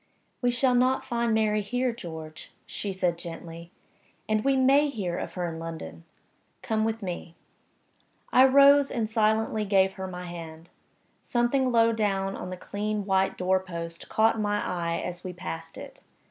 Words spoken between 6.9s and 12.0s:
me." I rose and silently gave her my hand. Something low